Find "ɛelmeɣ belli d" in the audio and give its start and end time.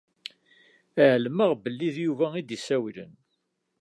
1.11-1.97